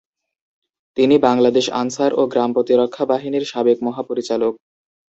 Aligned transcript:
তিনি 0.97 1.15
বাংলাদেশ 1.27 1.65
আনসার 1.81 2.11
ও 2.13 2.31
গ্রাম 2.31 2.49
প্রতিরক্ষা 2.55 3.03
বাহিনীর 3.05 3.45
সাবেক 3.51 3.77
মহাপরিচালক। 3.83 4.53